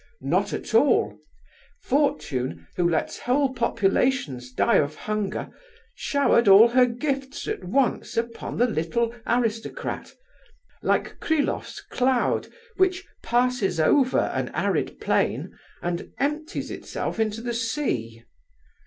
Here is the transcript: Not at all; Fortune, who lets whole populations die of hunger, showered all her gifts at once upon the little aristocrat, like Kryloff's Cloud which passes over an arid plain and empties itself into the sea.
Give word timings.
Not 0.23 0.51
at 0.51 0.73
all; 0.73 1.19
Fortune, 1.83 2.65
who 2.75 2.89
lets 2.89 3.19
whole 3.19 3.53
populations 3.53 4.51
die 4.51 4.77
of 4.77 4.95
hunger, 4.95 5.49
showered 5.93 6.47
all 6.47 6.69
her 6.69 6.87
gifts 6.87 7.47
at 7.47 7.63
once 7.63 8.17
upon 8.17 8.57
the 8.57 8.65
little 8.65 9.13
aristocrat, 9.27 10.11
like 10.81 11.19
Kryloff's 11.19 11.81
Cloud 11.81 12.47
which 12.77 13.05
passes 13.21 13.79
over 13.79 14.21
an 14.33 14.49
arid 14.55 14.99
plain 14.99 15.55
and 15.83 16.11
empties 16.17 16.71
itself 16.71 17.19
into 17.19 17.41
the 17.41 17.53
sea. 17.53 18.23